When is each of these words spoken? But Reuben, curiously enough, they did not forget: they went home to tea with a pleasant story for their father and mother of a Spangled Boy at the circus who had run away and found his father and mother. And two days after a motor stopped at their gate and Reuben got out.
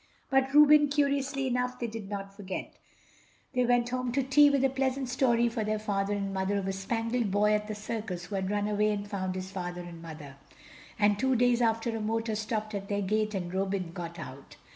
But 0.31 0.51
Reuben, 0.55 0.87
curiously 0.87 1.45
enough, 1.45 1.77
they 1.77 1.85
did 1.85 2.09
not 2.09 2.35
forget: 2.35 2.73
they 3.53 3.65
went 3.67 3.89
home 3.89 4.11
to 4.13 4.23
tea 4.23 4.49
with 4.49 4.63
a 4.65 4.69
pleasant 4.71 5.09
story 5.09 5.47
for 5.47 5.63
their 5.63 5.77
father 5.77 6.13
and 6.13 6.33
mother 6.33 6.57
of 6.57 6.67
a 6.67 6.73
Spangled 6.73 7.29
Boy 7.29 7.53
at 7.53 7.67
the 7.67 7.75
circus 7.75 8.25
who 8.25 8.33
had 8.33 8.49
run 8.49 8.67
away 8.67 8.89
and 8.89 9.07
found 9.07 9.35
his 9.35 9.51
father 9.51 9.81
and 9.81 10.01
mother. 10.01 10.37
And 10.97 11.19
two 11.19 11.35
days 11.35 11.61
after 11.61 11.95
a 11.95 12.01
motor 12.01 12.33
stopped 12.33 12.73
at 12.73 12.89
their 12.89 13.03
gate 13.03 13.35
and 13.35 13.53
Reuben 13.53 13.91
got 13.91 14.17
out. 14.17 14.55